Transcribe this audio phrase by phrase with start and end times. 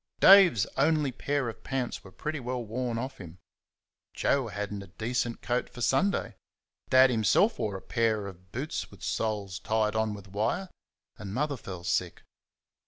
[0.19, 3.37] Dave's only pair of pants were pretty well worn off him;
[4.15, 6.33] Joe had n't a decent coat for Sunday;
[6.89, 10.69] Dad himself wore a pair of boots with soles tied on with wire;
[11.19, 12.23] and Mother fell sick.